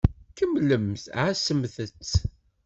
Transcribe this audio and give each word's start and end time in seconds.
Kemmlemt 0.37 1.05
ɛassemt-t. 1.23 2.09